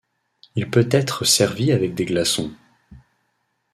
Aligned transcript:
Il 0.55 0.67
peut 0.71 0.87
être 0.89 1.25
servi 1.25 1.71
avec 1.71 1.93
des 1.93 2.05
glaçons. 2.05 2.51